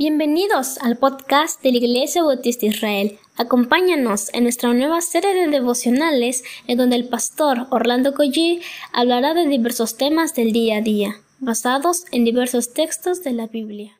Bienvenidos 0.00 0.78
al 0.78 0.96
podcast 0.96 1.60
de 1.60 1.72
la 1.72 1.78
Iglesia 1.78 2.22
Bautista 2.22 2.66
Israel. 2.66 3.18
Acompáñanos 3.36 4.32
en 4.32 4.44
nuestra 4.44 4.72
nueva 4.72 5.00
serie 5.00 5.34
de 5.34 5.48
devocionales 5.48 6.44
en 6.68 6.78
donde 6.78 6.94
el 6.94 7.08
pastor 7.08 7.66
Orlando 7.70 8.14
Collie 8.14 8.60
hablará 8.92 9.34
de 9.34 9.48
diversos 9.48 9.96
temas 9.96 10.36
del 10.36 10.52
día 10.52 10.76
a 10.76 10.82
día, 10.82 11.16
basados 11.40 12.04
en 12.12 12.24
diversos 12.24 12.72
textos 12.74 13.24
de 13.24 13.32
la 13.32 13.48
Biblia. 13.48 13.98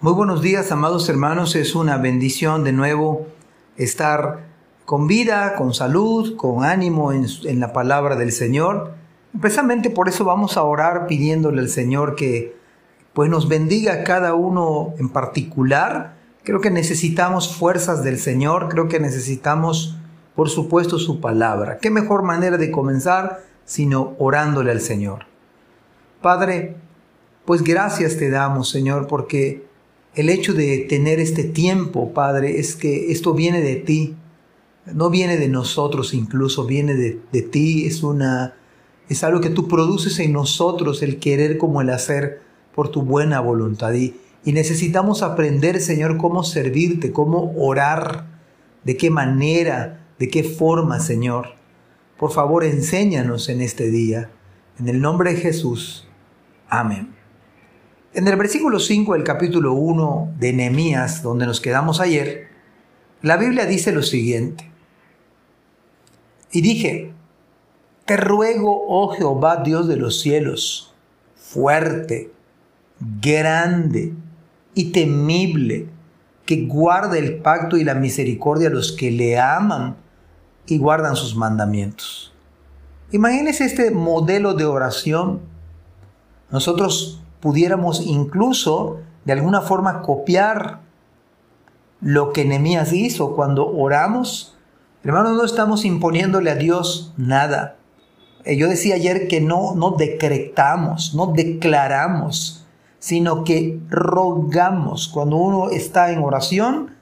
Muy 0.00 0.12
buenos 0.12 0.40
días, 0.40 0.70
amados 0.70 1.08
hermanos. 1.08 1.56
Es 1.56 1.74
una 1.74 1.96
bendición 1.96 2.62
de 2.62 2.70
nuevo 2.70 3.26
estar 3.76 4.46
con 4.84 5.08
vida, 5.08 5.56
con 5.56 5.74
salud, 5.74 6.36
con 6.36 6.62
ánimo 6.62 7.12
en, 7.12 7.26
en 7.42 7.58
la 7.58 7.72
palabra 7.72 8.14
del 8.14 8.30
Señor. 8.30 8.94
Precisamente 9.40 9.90
por 9.90 10.08
eso 10.08 10.24
vamos 10.24 10.56
a 10.56 10.62
orar 10.62 11.08
pidiéndole 11.08 11.60
al 11.60 11.68
Señor 11.68 12.14
que 12.14 12.59
pues 13.12 13.28
nos 13.28 13.48
bendiga 13.48 13.94
a 13.94 14.04
cada 14.04 14.34
uno 14.34 14.94
en 14.98 15.08
particular. 15.08 16.16
Creo 16.44 16.60
que 16.60 16.70
necesitamos 16.70 17.54
fuerzas 17.54 18.04
del 18.04 18.18
Señor, 18.18 18.68
creo 18.68 18.88
que 18.88 19.00
necesitamos, 19.00 19.96
por 20.34 20.48
supuesto, 20.48 20.98
su 20.98 21.20
palabra. 21.20 21.78
¿Qué 21.78 21.90
mejor 21.90 22.22
manera 22.22 22.56
de 22.56 22.70
comenzar 22.70 23.44
sino 23.64 24.14
orándole 24.18 24.70
al 24.70 24.80
Señor? 24.80 25.26
Padre, 26.22 26.76
pues 27.44 27.62
gracias 27.62 28.16
te 28.16 28.30
damos, 28.30 28.68
Señor, 28.68 29.06
porque 29.06 29.66
el 30.14 30.28
hecho 30.28 30.54
de 30.54 30.86
tener 30.88 31.20
este 31.20 31.44
tiempo, 31.44 32.12
Padre, 32.12 32.58
es 32.58 32.76
que 32.76 33.10
esto 33.12 33.34
viene 33.34 33.60
de 33.60 33.76
ti, 33.76 34.16
no 34.86 35.10
viene 35.10 35.36
de 35.36 35.48
nosotros 35.48 36.14
incluso, 36.14 36.66
viene 36.66 36.94
de, 36.94 37.20
de 37.32 37.42
ti, 37.42 37.86
es 37.86 38.02
una... 38.02 38.54
Es 39.08 39.24
algo 39.24 39.40
que 39.40 39.50
tú 39.50 39.66
produces 39.66 40.20
en 40.20 40.32
nosotros, 40.32 41.02
el 41.02 41.18
querer 41.18 41.58
como 41.58 41.80
el 41.80 41.90
hacer 41.90 42.42
por 42.74 42.90
tu 42.90 43.02
buena 43.02 43.40
voluntad. 43.40 43.92
Y, 43.92 44.14
necesitamos 44.44 45.22
aprender, 45.22 45.80
Señor, 45.80 46.16
cómo 46.16 46.42
servirte, 46.42 47.12
cómo 47.12 47.52
orar, 47.56 48.26
de 48.84 48.96
qué 48.96 49.10
manera, 49.10 50.06
de 50.18 50.28
qué 50.28 50.42
forma, 50.42 51.00
Señor. 51.00 51.54
Por 52.18 52.32
favor, 52.32 52.64
enséñanos 52.64 53.48
en 53.48 53.60
este 53.60 53.90
día. 53.90 54.30
En 54.78 54.88
el 54.88 55.00
nombre 55.00 55.34
de 55.34 55.40
Jesús. 55.40 56.08
Amén. 56.68 57.14
En 58.12 58.26
el 58.26 58.36
versículo 58.36 58.80
5 58.80 59.12
del 59.12 59.24
capítulo 59.24 59.74
1 59.74 60.34
de 60.38 60.52
Nehemías, 60.52 61.22
donde 61.22 61.46
nos 61.46 61.60
quedamos 61.60 62.00
ayer, 62.00 62.48
la 63.22 63.36
Biblia 63.36 63.66
dice 63.66 63.92
lo 63.92 64.02
siguiente. 64.02 64.70
Y 66.50 66.62
dije, 66.62 67.12
te 68.06 68.16
ruego, 68.16 68.84
oh 68.88 69.10
Jehová, 69.10 69.62
Dios 69.64 69.86
de 69.86 69.96
los 69.96 70.20
cielos, 70.20 70.92
fuerte, 71.36 72.32
grande 73.00 74.12
y 74.74 74.92
temible, 74.92 75.88
que 76.46 76.66
guarda 76.66 77.18
el 77.18 77.38
pacto 77.38 77.76
y 77.76 77.84
la 77.84 77.94
misericordia 77.94 78.68
a 78.68 78.72
los 78.72 78.92
que 78.92 79.10
le 79.10 79.38
aman 79.38 79.96
y 80.66 80.78
guardan 80.78 81.16
sus 81.16 81.34
mandamientos. 81.36 82.32
Imagínense 83.12 83.64
este 83.64 83.90
modelo 83.90 84.54
de 84.54 84.64
oración. 84.64 85.40
Nosotros 86.50 87.22
pudiéramos 87.40 88.00
incluso 88.06 89.00
de 89.24 89.32
alguna 89.32 89.62
forma 89.62 90.02
copiar 90.02 90.80
lo 92.00 92.32
que 92.32 92.44
Nehemías 92.44 92.92
hizo 92.92 93.34
cuando 93.34 93.66
oramos. 93.68 94.56
Hermanos, 95.04 95.36
no 95.36 95.44
estamos 95.44 95.84
imponiéndole 95.84 96.50
a 96.50 96.56
Dios 96.56 97.12
nada. 97.16 97.76
Eh, 98.44 98.56
yo 98.56 98.68
decía 98.68 98.94
ayer 98.94 99.28
que 99.28 99.40
no, 99.40 99.74
no 99.74 99.92
decretamos, 99.92 101.14
no 101.14 101.26
declaramos 101.26 102.59
sino 103.00 103.42
que 103.42 103.80
rogamos. 103.88 105.08
Cuando 105.08 105.36
uno 105.36 105.70
está 105.70 106.12
en 106.12 106.22
oración, 106.22 106.94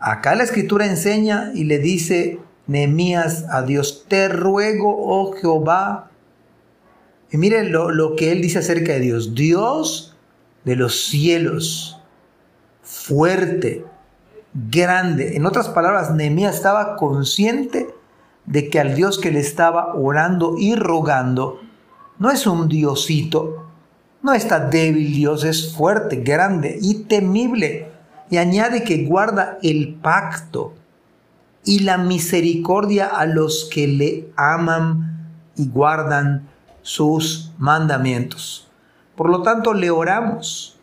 acá 0.00 0.34
la 0.34 0.42
escritura 0.42 0.86
enseña 0.86 1.52
y 1.54 1.64
le 1.64 1.78
dice 1.78 2.40
Nehemías 2.66 3.44
a 3.48 3.62
Dios, 3.62 4.06
te 4.08 4.28
ruego, 4.28 4.96
oh 4.98 5.32
Jehová. 5.34 6.10
Y 7.30 7.36
miren 7.36 7.70
lo, 7.70 7.90
lo 7.92 8.16
que 8.16 8.32
él 8.32 8.42
dice 8.42 8.58
acerca 8.58 8.94
de 8.94 9.00
Dios, 9.00 9.34
Dios 9.34 10.16
de 10.64 10.74
los 10.74 11.04
cielos, 11.04 12.00
fuerte, 12.82 13.84
grande. 14.52 15.36
En 15.36 15.46
otras 15.46 15.68
palabras, 15.68 16.12
Nehemías 16.12 16.56
estaba 16.56 16.96
consciente 16.96 17.88
de 18.46 18.68
que 18.68 18.80
al 18.80 18.94
Dios 18.94 19.18
que 19.18 19.30
le 19.30 19.40
estaba 19.40 19.94
orando 19.94 20.54
y 20.58 20.74
rogando 20.74 21.60
no 22.18 22.30
es 22.30 22.46
un 22.46 22.68
diosito, 22.68 23.65
no 24.26 24.34
está 24.34 24.58
débil, 24.58 25.14
Dios 25.14 25.44
es 25.44 25.72
fuerte, 25.72 26.16
grande 26.16 26.78
y 26.82 27.04
temible. 27.04 27.92
Y 28.28 28.38
añade 28.38 28.82
que 28.82 29.04
guarda 29.04 29.56
el 29.62 29.94
pacto 30.02 30.74
y 31.64 31.78
la 31.78 31.96
misericordia 31.96 33.06
a 33.06 33.24
los 33.24 33.70
que 33.72 33.86
le 33.86 34.28
aman 34.34 35.28
y 35.56 35.68
guardan 35.68 36.48
sus 36.82 37.52
mandamientos. 37.56 38.68
Por 39.14 39.30
lo 39.30 39.42
tanto, 39.42 39.74
le 39.74 39.90
oramos 39.90 40.76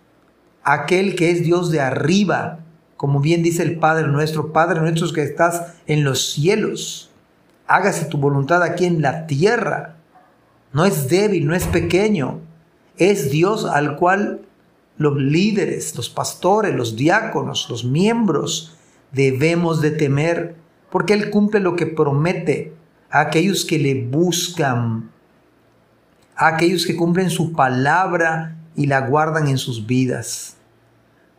a 0.63 0.73
aquel 0.73 1.15
que 1.15 1.29
es 1.29 1.43
Dios 1.43 1.69
de 1.69 1.81
arriba, 1.81 2.59
como 2.95 3.19
bien 3.19 3.43
dice 3.43 3.63
el 3.63 3.77
Padre 3.77 4.07
nuestro, 4.07 4.53
Padre 4.53 4.79
nuestro 4.79 5.11
que 5.11 5.23
estás 5.23 5.73
en 5.85 6.05
los 6.05 6.31
cielos. 6.31 7.11
Hágase 7.67 8.05
tu 8.05 8.17
voluntad 8.17 8.63
aquí 8.63 8.85
en 8.85 9.01
la 9.01 9.27
tierra. 9.27 9.95
No 10.71 10.85
es 10.85 11.09
débil, 11.09 11.45
no 11.45 11.53
es 11.53 11.67
pequeño, 11.67 12.39
es 12.97 13.31
Dios 13.31 13.65
al 13.65 13.95
cual 13.95 14.41
los 14.97 15.15
líderes, 15.17 15.95
los 15.95 16.09
pastores, 16.09 16.75
los 16.75 16.95
diáconos, 16.95 17.67
los 17.69 17.83
miembros 17.83 18.77
debemos 19.11 19.81
de 19.81 19.91
temer, 19.91 20.55
porque 20.89 21.13
Él 21.13 21.29
cumple 21.29 21.59
lo 21.59 21.75
que 21.75 21.87
promete 21.87 22.73
a 23.09 23.21
aquellos 23.21 23.65
que 23.65 23.79
le 23.79 24.05
buscan, 24.05 25.09
a 26.35 26.47
aquellos 26.47 26.85
que 26.85 26.95
cumplen 26.95 27.29
su 27.29 27.53
palabra 27.53 28.57
y 28.75 28.87
la 28.87 29.01
guardan 29.01 29.47
en 29.47 29.57
sus 29.57 29.85
vidas. 29.85 30.57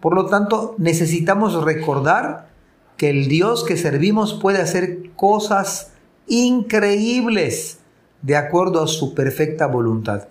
Por 0.01 0.15
lo 0.15 0.27
tanto, 0.27 0.75
necesitamos 0.79 1.63
recordar 1.65 2.49
que 2.97 3.11
el 3.11 3.29
Dios 3.29 3.65
que 3.65 3.77
servimos 3.77 4.35
puede 4.35 4.61
hacer 4.61 5.11
cosas 5.17 5.93
increíbles 6.27 7.79
de 8.23 8.37
acuerdo 8.37 8.83
a 8.83 8.87
su 8.87 9.15
perfecta 9.15 9.67
voluntad 9.67 10.29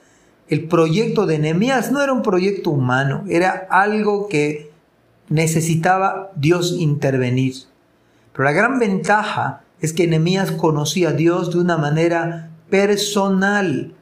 el 0.50 0.68
proyecto 0.68 1.26
de 1.26 1.40
Nehemías 1.40 1.92
no 1.92 2.02
era 2.02 2.14
un 2.14 2.22
proyecto 2.22 2.70
humano, 2.70 3.24
era 3.30 3.68
algo 3.70 4.28
que 4.28 4.72
necesitaba 5.30 6.32
Dios 6.36 6.76
intervenir. 6.78 7.56
Pero 8.34 8.44
la 8.44 8.52
gran 8.52 8.80
ventaja 8.80 9.62
es 9.80 9.94
que 9.94 10.08
Nehemías 10.08 10.52
conocía 10.52 11.10
a 11.10 11.14
Dios 11.14 11.52
de 11.52 11.60
una 11.60 11.78
manera 11.78 12.50
personal. 12.70 13.94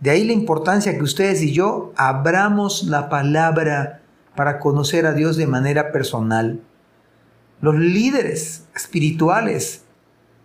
De 0.00 0.10
ahí 0.10 0.24
la 0.24 0.32
importancia 0.32 0.96
que 0.96 1.02
ustedes 1.02 1.42
y 1.42 1.52
yo 1.52 1.92
abramos 1.96 2.84
la 2.84 3.08
palabra 3.08 4.00
para 4.34 4.58
conocer 4.58 5.06
a 5.06 5.12
Dios 5.12 5.36
de 5.36 5.46
manera 5.46 5.92
personal. 5.92 6.60
Los 7.60 7.76
líderes 7.76 8.66
espirituales 8.74 9.82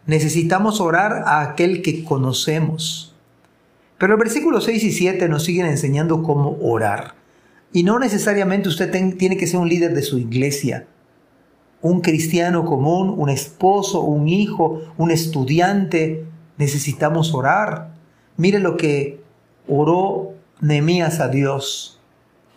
necesitamos 0.06 0.82
orar 0.82 1.24
a 1.26 1.42
aquel 1.42 1.82
que 1.82 2.04
conocemos. 2.04 3.15
Pero 3.98 4.14
el 4.14 4.20
versículo 4.20 4.60
6 4.60 4.84
y 4.84 4.92
7 4.92 5.30
nos 5.30 5.44
siguen 5.44 5.68
enseñando 5.68 6.22
cómo 6.22 6.58
orar. 6.62 7.16
Y 7.72 7.84
no 7.84 8.00
necesariamente 8.00 8.70
usted 8.70 8.92
tiene 9.18 9.38
que 9.38 9.48
ser 9.48 9.60
un 9.60 9.70
líder 9.70 9.94
de 9.94 10.02
su 10.02 10.18
iglesia, 10.18 10.88
un 11.82 12.02
cristiano 12.02 12.66
común, 12.66 13.14
un 13.18 13.30
esposo, 13.30 14.02
un 14.02 14.28
hijo, 14.28 14.82
un 14.98 15.12
estudiante. 15.12 16.26
Necesitamos 16.58 17.34
orar. 17.34 17.94
Mire 18.38 18.60
lo 18.60 18.76
que 18.78 19.22
oró 19.68 20.34
Nehemías 20.62 21.20
a 21.20 21.28
Dios. 21.28 22.00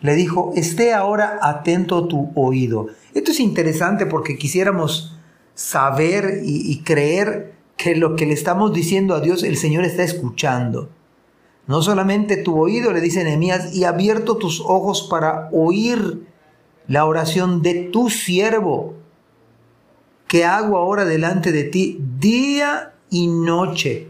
Le 0.01 0.15
dijo, 0.15 0.53
esté 0.55 0.93
ahora 0.93 1.39
atento 1.41 2.07
tu 2.07 2.31
oído. 2.35 2.87
Esto 3.13 3.31
es 3.31 3.39
interesante 3.39 4.05
porque 4.05 4.37
quisiéramos 4.37 5.17
saber 5.53 6.41
y, 6.45 6.71
y 6.71 6.79
creer 6.83 7.53
que 7.75 7.95
lo 7.95 8.15
que 8.15 8.25
le 8.25 8.33
estamos 8.33 8.73
diciendo 8.73 9.15
a 9.15 9.21
Dios 9.21 9.43
el 9.43 9.57
Señor 9.57 9.83
está 9.83 10.03
escuchando. 10.03 10.89
No 11.69 11.83
solamente 11.83 12.35
tu 12.37 12.59
oído, 12.59 12.91
le 12.93 12.99
dice 12.99 13.23
Nehemías, 13.23 13.75
y 13.75 13.83
abierto 13.83 14.37
tus 14.37 14.59
ojos 14.59 15.03
para 15.07 15.49
oír 15.51 16.25
la 16.87 17.05
oración 17.05 17.61
de 17.61 17.75
tu 17.75 18.09
siervo, 18.09 18.95
que 20.27 20.45
hago 20.45 20.79
ahora 20.79 21.05
delante 21.05 21.51
de 21.51 21.65
ti 21.65 21.99
día 22.17 22.95
y 23.11 23.27
noche 23.27 24.07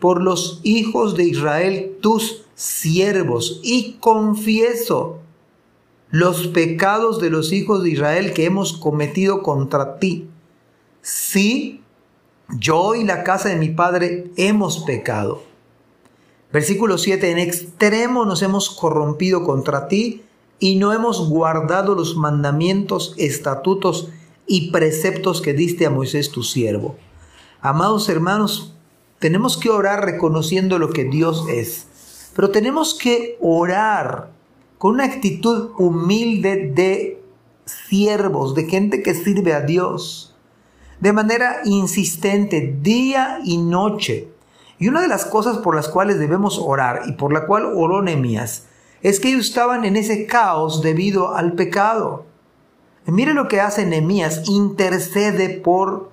por 0.00 0.20
los 0.20 0.60
hijos 0.64 1.16
de 1.16 1.22
Israel, 1.26 1.96
tus 2.00 2.44
siervos, 2.56 3.60
y 3.62 3.98
confieso 4.00 5.20
los 6.10 6.48
pecados 6.48 7.20
de 7.20 7.30
los 7.30 7.52
hijos 7.52 7.84
de 7.84 7.90
Israel 7.90 8.32
que 8.32 8.46
hemos 8.46 8.72
cometido 8.72 9.44
contra 9.44 10.00
ti. 10.00 10.28
Sí, 11.02 11.84
yo 12.58 12.96
y 12.96 13.04
la 13.04 13.22
casa 13.22 13.48
de 13.48 13.56
mi 13.58 13.68
padre 13.68 14.32
hemos 14.36 14.80
pecado 14.80 15.54
Versículo 16.56 16.96
7, 16.96 17.32
en 17.32 17.38
extremo 17.38 18.24
nos 18.24 18.40
hemos 18.40 18.70
corrompido 18.70 19.44
contra 19.44 19.88
ti 19.88 20.22
y 20.58 20.76
no 20.76 20.94
hemos 20.94 21.28
guardado 21.28 21.94
los 21.94 22.16
mandamientos, 22.16 23.14
estatutos 23.18 24.08
y 24.46 24.70
preceptos 24.70 25.42
que 25.42 25.52
diste 25.52 25.84
a 25.84 25.90
Moisés 25.90 26.30
tu 26.30 26.42
siervo. 26.42 26.96
Amados 27.60 28.08
hermanos, 28.08 28.74
tenemos 29.18 29.58
que 29.58 29.68
orar 29.68 30.06
reconociendo 30.06 30.78
lo 30.78 30.88
que 30.88 31.04
Dios 31.04 31.44
es, 31.50 31.88
pero 32.34 32.48
tenemos 32.48 32.94
que 32.94 33.36
orar 33.42 34.30
con 34.78 34.94
una 34.94 35.04
actitud 35.04 35.72
humilde 35.76 36.72
de 36.74 37.22
siervos, 37.66 38.54
de 38.54 38.64
gente 38.64 39.02
que 39.02 39.12
sirve 39.12 39.52
a 39.52 39.60
Dios, 39.60 40.34
de 41.00 41.12
manera 41.12 41.60
insistente, 41.66 42.78
día 42.80 43.40
y 43.44 43.58
noche. 43.58 44.28
Y 44.78 44.88
una 44.88 45.00
de 45.00 45.08
las 45.08 45.24
cosas 45.24 45.58
por 45.58 45.74
las 45.74 45.88
cuales 45.88 46.18
debemos 46.18 46.58
orar 46.58 47.02
y 47.06 47.12
por 47.12 47.32
la 47.32 47.46
cual 47.46 47.72
oró 47.74 48.02
Nehemías 48.02 48.66
es 49.02 49.20
que 49.20 49.28
ellos 49.28 49.46
estaban 49.46 49.84
en 49.84 49.96
ese 49.96 50.26
caos 50.26 50.82
debido 50.82 51.34
al 51.34 51.52
pecado. 51.52 52.26
mire 53.06 53.34
lo 53.34 53.46
que 53.48 53.60
hace 53.60 53.86
Nehemías, 53.86 54.48
intercede 54.48 55.48
por 55.48 56.10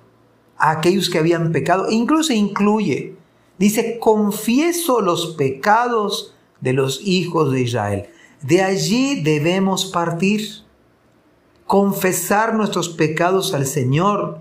aquellos 0.58 1.10
que 1.10 1.18
habían 1.18 1.50
pecado, 1.52 1.88
e 1.88 1.94
incluso 1.94 2.32
incluye, 2.32 3.16
dice, 3.58 3.98
confieso 3.98 5.00
los 5.00 5.34
pecados 5.34 6.34
de 6.60 6.72
los 6.72 7.00
hijos 7.04 7.52
de 7.52 7.62
Israel. 7.62 8.06
De 8.42 8.62
allí 8.62 9.22
debemos 9.22 9.86
partir, 9.86 10.42
confesar 11.66 12.54
nuestros 12.54 12.88
pecados 12.90 13.54
al 13.54 13.66
Señor, 13.66 14.38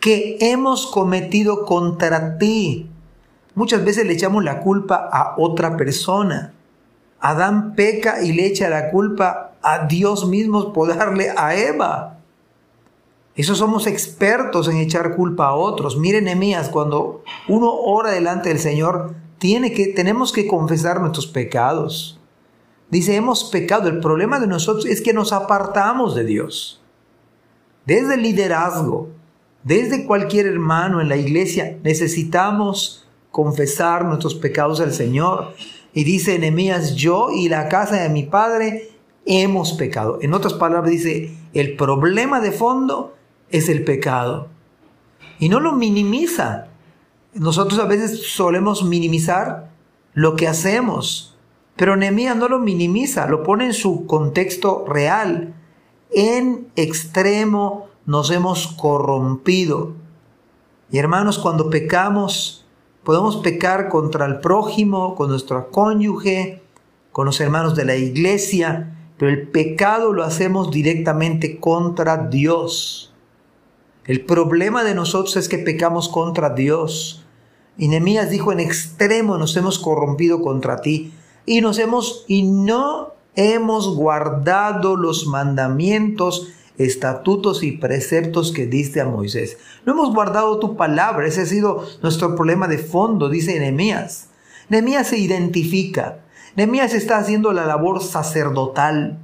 que 0.00 0.36
hemos 0.40 0.86
cometido 0.86 1.64
contra 1.64 2.38
ti. 2.38 2.88
Muchas 3.56 3.84
veces 3.84 4.06
le 4.06 4.12
echamos 4.12 4.44
la 4.44 4.60
culpa 4.60 5.08
a 5.10 5.34
otra 5.38 5.78
persona. 5.78 6.52
Adán 7.20 7.74
peca 7.74 8.22
y 8.22 8.32
le 8.32 8.46
echa 8.46 8.68
la 8.68 8.90
culpa 8.90 9.54
a 9.62 9.86
Dios 9.86 10.28
mismo 10.28 10.74
por 10.74 10.94
darle 10.94 11.32
a 11.34 11.56
Eva. 11.56 12.18
Eso 13.34 13.54
somos 13.54 13.86
expertos 13.86 14.68
en 14.68 14.76
echar 14.76 15.16
culpa 15.16 15.46
a 15.46 15.54
otros. 15.54 15.96
Miren, 15.96 16.28
Emías, 16.28 16.68
cuando 16.68 17.22
uno 17.48 17.72
ora 17.72 18.10
delante 18.10 18.50
del 18.50 18.58
Señor, 18.58 19.14
tiene 19.38 19.72
que, 19.72 19.86
tenemos 19.86 20.34
que 20.34 20.46
confesar 20.46 21.00
nuestros 21.00 21.26
pecados. 21.26 22.20
Dice, 22.90 23.16
hemos 23.16 23.44
pecado. 23.44 23.88
El 23.88 24.00
problema 24.00 24.38
de 24.38 24.48
nosotros 24.48 24.84
es 24.84 25.00
que 25.00 25.14
nos 25.14 25.32
apartamos 25.32 26.14
de 26.14 26.24
Dios. 26.24 26.82
Desde 27.86 28.16
el 28.16 28.22
liderazgo, 28.22 29.08
desde 29.64 30.04
cualquier 30.04 30.46
hermano 30.46 31.00
en 31.00 31.08
la 31.08 31.16
iglesia, 31.16 31.78
necesitamos 31.82 33.05
confesar 33.36 34.06
nuestros 34.06 34.34
pecados 34.34 34.80
al 34.80 34.94
Señor. 34.94 35.52
Y 35.92 36.04
dice 36.04 36.38
Nehemías, 36.38 36.94
yo 36.94 37.28
y 37.30 37.50
la 37.50 37.68
casa 37.68 37.96
de 37.96 38.08
mi 38.08 38.22
padre 38.22 38.92
hemos 39.26 39.74
pecado. 39.74 40.18
En 40.22 40.32
otras 40.32 40.54
palabras 40.54 40.90
dice, 40.90 41.36
el 41.52 41.76
problema 41.76 42.40
de 42.40 42.50
fondo 42.50 43.14
es 43.50 43.68
el 43.68 43.84
pecado. 43.84 44.48
Y 45.38 45.50
no 45.50 45.60
lo 45.60 45.72
minimiza. 45.72 46.68
Nosotros 47.34 47.78
a 47.78 47.84
veces 47.84 48.26
solemos 48.26 48.82
minimizar 48.82 49.68
lo 50.14 50.34
que 50.34 50.48
hacemos, 50.48 51.36
pero 51.76 51.94
Nehemías 51.94 52.36
no 52.36 52.48
lo 52.48 52.58
minimiza, 52.58 53.26
lo 53.26 53.42
pone 53.42 53.66
en 53.66 53.74
su 53.74 54.06
contexto 54.06 54.86
real. 54.88 55.52
En 56.10 56.68
extremo 56.74 57.88
nos 58.06 58.30
hemos 58.30 58.68
corrompido. 58.68 59.92
Y 60.90 60.96
hermanos, 60.96 61.38
cuando 61.38 61.68
pecamos, 61.68 62.65
Podemos 63.06 63.36
pecar 63.36 63.88
contra 63.88 64.26
el 64.26 64.40
prójimo, 64.40 65.14
con 65.14 65.28
nuestro 65.28 65.70
cónyuge, 65.70 66.60
con 67.12 67.26
los 67.26 67.40
hermanos 67.40 67.76
de 67.76 67.84
la 67.84 67.94
iglesia, 67.94 68.96
pero 69.16 69.30
el 69.30 69.46
pecado 69.46 70.12
lo 70.12 70.24
hacemos 70.24 70.72
directamente 70.72 71.60
contra 71.60 72.16
Dios. 72.16 73.14
El 74.06 74.24
problema 74.24 74.82
de 74.82 74.96
nosotros 74.96 75.36
es 75.36 75.48
que 75.48 75.58
pecamos 75.58 76.08
contra 76.08 76.50
Dios. 76.50 77.24
Y 77.78 77.86
Nehemías 77.86 78.28
dijo, 78.28 78.50
en 78.50 78.58
extremo 78.58 79.38
nos 79.38 79.56
hemos 79.56 79.78
corrompido 79.78 80.42
contra 80.42 80.80
ti 80.80 81.12
y 81.46 81.60
nos 81.60 81.78
hemos 81.78 82.24
y 82.26 82.42
no 82.42 83.12
hemos 83.36 83.94
guardado 83.94 84.96
los 84.96 85.28
mandamientos 85.28 86.48
estatutos 86.78 87.62
y 87.62 87.72
preceptos 87.72 88.52
que 88.52 88.66
diste 88.66 89.00
a 89.00 89.06
Moisés. 89.06 89.58
No 89.84 89.92
hemos 89.92 90.14
guardado 90.14 90.58
tu 90.58 90.76
palabra, 90.76 91.26
ese 91.26 91.42
ha 91.42 91.46
sido 91.46 91.86
nuestro 92.02 92.34
problema 92.36 92.68
de 92.68 92.78
fondo, 92.78 93.28
dice 93.28 93.58
Nehemías. 93.58 94.28
Nehemías 94.68 95.08
se 95.08 95.18
identifica, 95.18 96.20
Nehemías 96.56 96.94
está 96.94 97.18
haciendo 97.18 97.52
la 97.52 97.66
labor 97.66 98.02
sacerdotal, 98.02 99.18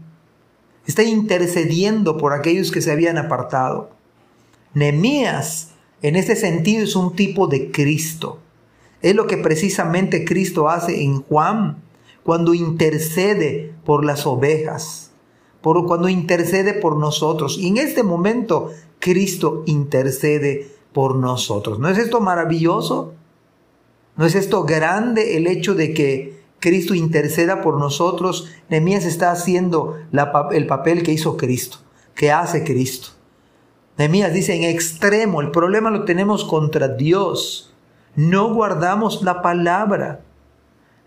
está 0.87 1.03
intercediendo 1.03 2.17
por 2.17 2.33
aquellos 2.33 2.71
que 2.71 2.83
se 2.83 2.93
habían 2.93 3.19
apartado. 3.19 3.91
Nehemías, 4.75 5.71
en 6.01 6.17
este 6.17 6.37
sentido, 6.37 6.85
es 6.85 6.97
un 6.97 7.15
tipo 7.15 7.47
de 7.47 7.71
Cristo. 7.71 8.41
Es 9.03 9.15
lo 9.15 9.27
que 9.27 9.37
precisamente 9.37 10.25
Cristo 10.25 10.69
hace 10.69 11.03
en 11.03 11.23
Juan 11.23 11.83
cuando 12.23 12.55
intercede 12.55 13.75
por 13.85 14.05
las 14.05 14.27
ovejas 14.27 15.12
por 15.63 15.87
cuando 15.87 16.09
intercede 16.09 16.75
por 16.75 16.97
nosotros. 16.97 17.57
Y 17.59 17.69
en 17.69 17.79
este 17.79 18.03
momento 18.03 18.71
Cristo 18.99 19.63
intercede 19.67 20.69
por 20.93 21.17
nosotros. 21.17 21.79
¿No 21.79 21.89
es 21.89 21.99
esto 21.99 22.21
maravilloso? 22.21 23.15
¿No 24.17 24.27
es 24.27 24.35
esto 24.35 24.65
grande 24.65 25.37
el 25.37 25.47
hecho 25.47 25.75
de 25.75 25.95
que 25.95 26.43
Cristo 26.61 26.95
interceda 26.95 27.63
por 27.63 27.79
nosotros? 27.79 28.49
Nehemías 28.69 29.05
está 29.05 29.31
haciendo 29.31 29.97
el 30.53 30.67
papel 30.67 31.03
que 31.03 31.13
hizo 31.13 31.37
Cristo, 31.37 31.79
que 32.15 32.31
hace 32.31 32.65
Cristo. 32.65 33.09
Nehemías 33.97 34.33
dice 34.33 34.55
en 34.55 34.65
extremo, 34.65 35.41
el 35.41 35.51
problema 35.51 35.91
lo 35.91 36.05
tenemos 36.05 36.45
contra 36.45 36.89
Dios. 36.89 37.73
No 38.15 38.53
guardamos 38.53 39.23
la 39.23 39.41
palabra. 39.43 40.21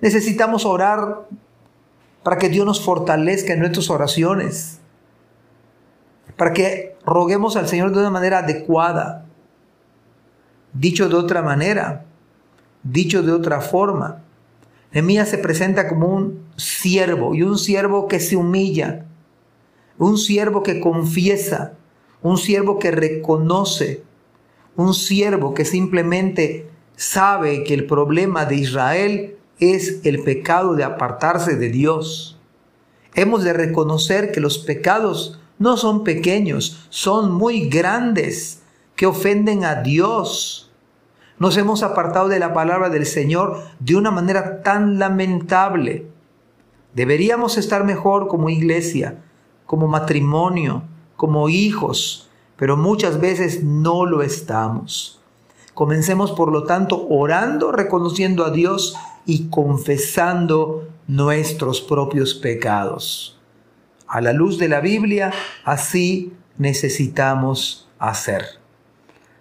Necesitamos 0.01 0.65
orar 0.65 1.27
para 2.25 2.39
que 2.39 2.50
Dios 2.50 2.66
nos 2.66 2.83
fortalezca 2.83 3.54
en 3.54 3.60
nuestras 3.60 3.88
oraciones, 3.92 4.80
para 6.36 6.54
que 6.54 6.98
roguemos 7.06 7.56
al 7.56 7.68
Señor 7.68 7.92
de 7.92 8.00
una 8.00 8.10
manera 8.10 8.39
adecuada. 8.39 9.27
Dicho 10.74 11.07
de 11.07 11.18
otra 11.18 11.44
manera, 11.44 12.04
dicho 12.81 13.22
de 13.22 13.31
otra 13.31 13.62
forma, 13.62 14.24
Nehemías 14.92 15.30
se 15.30 15.38
presenta 15.38 15.88
como 15.88 16.07
un 16.07 16.48
siervo 16.57 17.36
y 17.36 17.44
un 17.44 17.60
siervo 17.60 18.07
que 18.07 18.19
se 18.19 18.36
humilla, 18.36 19.06
un 20.00 20.18
siervo 20.18 20.63
que 20.63 20.79
confiesa, 20.79 21.74
un 22.24 22.39
siervo 22.39 22.79
que 22.79 22.89
reconoce, 22.89 24.01
un 24.75 24.96
siervo 24.96 25.53
que 25.53 25.63
simplemente 25.63 26.72
sabe 26.96 27.63
que 27.63 27.75
el 27.75 27.86
problema 27.86 28.46
de 28.46 28.55
Israel 28.55 29.35
es 29.59 30.01
el 30.05 30.24
pecado 30.24 30.75
de 30.75 30.83
apartarse 30.83 31.55
de 31.55 31.69
Dios. 31.69 32.39
Hemos 33.13 33.43
de 33.43 33.53
reconocer 33.53 34.31
que 34.31 34.41
los 34.41 34.57
pecados 34.57 35.39
no 35.57 35.77
son 35.77 36.03
pequeños, 36.03 36.85
son 36.89 37.31
muy 37.31 37.69
grandes, 37.69 38.62
que 38.95 39.05
ofenden 39.05 39.63
a 39.63 39.75
Dios. 39.75 40.71
Nos 41.38 41.57
hemos 41.57 41.83
apartado 41.83 42.27
de 42.27 42.39
la 42.39 42.53
palabra 42.53 42.89
del 42.89 43.05
Señor 43.05 43.63
de 43.79 43.95
una 43.95 44.12
manera 44.12 44.63
tan 44.63 45.00
lamentable. 45.00 46.07
Deberíamos 46.93 47.57
estar 47.57 47.83
mejor 47.83 48.27
como 48.27 48.50
iglesia, 48.50 49.24
como 49.65 49.88
matrimonio, 49.88 50.83
como 51.17 51.50
hijos, 51.50 52.29
pero 52.55 52.77
muchas 52.77 53.19
veces 53.19 53.63
no 53.63 54.05
lo 54.05 54.21
estamos. 54.21 55.21
Comencemos, 55.74 56.31
por 56.31 56.53
lo 56.53 56.63
tanto, 56.63 57.05
orando, 57.09 57.74
reconociendo 57.74 58.45
a 58.45 58.51
Dios 58.51 58.95
y 59.25 59.50
confesando 59.50 60.88
nuestros 61.08 61.82
propios 61.82 62.34
pecados. 62.34 63.39
A 64.08 64.22
la 64.22 64.34
luz 64.34 64.58
de 64.58 64.70
la 64.70 64.82
Biblia, 64.82 65.34
así 65.63 66.34
necesitamos 66.58 67.89
hacer. 68.00 68.46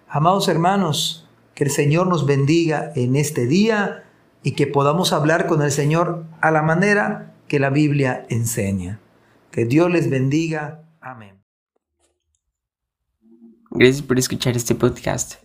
Amados 0.07 0.47
hermanos, 0.47 1.27
que 1.53 1.63
el 1.63 1.71
Señor 1.71 2.07
nos 2.07 2.25
bendiga 2.25 2.91
en 2.95 3.15
este 3.15 3.45
día 3.45 4.03
y 4.43 4.51
que 4.51 4.67
podamos 4.67 5.13
hablar 5.13 5.47
con 5.47 5.61
el 5.61 5.71
Señor 5.71 6.25
a 6.41 6.51
la 6.51 6.61
manera 6.61 7.33
que 7.47 7.59
la 7.59 7.69
Biblia 7.69 8.25
enseña. 8.29 8.99
Que 9.51 9.65
Dios 9.65 9.89
les 9.89 10.09
bendiga. 10.09 10.83
Amén. 10.99 11.41
Gracias 13.71 14.01
por 14.01 14.19
escuchar 14.19 14.55
este 14.55 14.75
podcast. 14.75 15.44